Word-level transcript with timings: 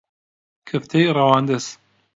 کفتەی 0.67 1.07
ڕەواندز 1.15 1.65